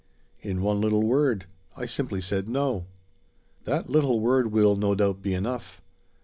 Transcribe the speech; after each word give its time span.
"In 0.41 0.63
one 0.63 0.81
little 0.81 1.03
word. 1.03 1.45
I 1.77 1.85
simply 1.85 2.21
said 2.21 2.49
no." 2.49 2.87
"That 3.65 3.87
little 3.87 4.19
word 4.19 4.51
will, 4.51 4.75
no 4.75 4.95
doubt, 4.95 5.21
be 5.21 5.35
enough. 5.35 5.79